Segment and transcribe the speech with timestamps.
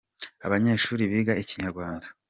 [0.45, 2.05] abanyeshuri biga ikinyarwanda